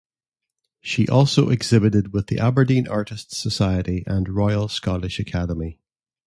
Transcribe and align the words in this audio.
She 0.79 1.07
also 1.07 1.49
exhibited 1.51 2.11
with 2.11 2.25
the 2.25 2.39
Aberdeen 2.39 2.87
Artists 2.87 3.37
Society 3.37 4.03
and 4.07 4.25
the 4.25 4.31
Royal 4.31 4.67
Scottish 4.67 5.19
Academy. 5.19 5.77